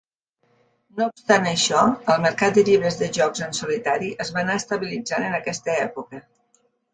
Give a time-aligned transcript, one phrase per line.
[0.99, 5.29] No obstant això, el mercat de llibres de jocs en solitari es va anar estabilitzant
[5.29, 6.25] en aquesta època.